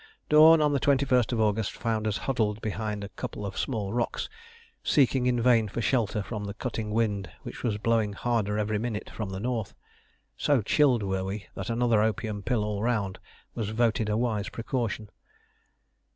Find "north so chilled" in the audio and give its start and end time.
9.39-11.03